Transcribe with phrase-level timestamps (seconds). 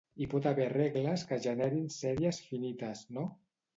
[0.23, 3.27] Hi pot haver regles que generin sèries finites, no?